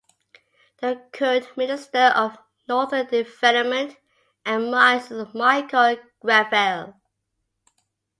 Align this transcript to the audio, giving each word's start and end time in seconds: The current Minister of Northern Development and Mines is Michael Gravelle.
The 0.79 0.99
current 1.13 1.55
Minister 1.55 2.11
of 2.15 2.35
Northern 2.67 3.05
Development 3.05 3.95
and 4.43 4.71
Mines 4.71 5.11
is 5.11 5.31
Michael 5.35 5.97
Gravelle. 6.25 6.99